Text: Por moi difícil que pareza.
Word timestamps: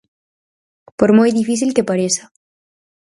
Por 0.99 1.09
moi 1.17 1.29
difícil 1.39 1.69
que 1.75 1.87
pareza. 1.89 2.23